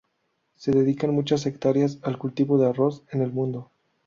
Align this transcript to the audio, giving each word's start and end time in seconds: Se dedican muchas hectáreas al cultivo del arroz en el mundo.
Se 0.55 0.71
dedican 0.71 1.11
muchas 1.13 1.45
hectáreas 1.45 1.99
al 2.01 2.17
cultivo 2.17 2.57
del 2.57 2.69
arroz 2.69 3.03
en 3.11 3.21
el 3.21 3.31
mundo. 3.31 3.69